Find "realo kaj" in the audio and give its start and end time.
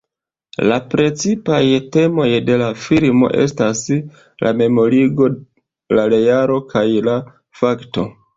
6.17-6.85